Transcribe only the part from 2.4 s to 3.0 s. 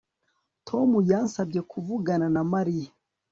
Mariya